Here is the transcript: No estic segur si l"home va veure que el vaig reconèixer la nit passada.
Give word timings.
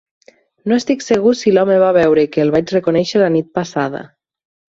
No 0.69 0.77
estic 0.81 1.03
segur 1.07 1.33
si 1.41 1.51
l"home 1.51 1.75
va 1.83 1.91
veure 1.99 2.25
que 2.35 2.43
el 2.45 2.51
vaig 2.57 2.73
reconèixer 2.77 3.23
la 3.25 3.31
nit 3.37 3.53
passada. 3.59 4.05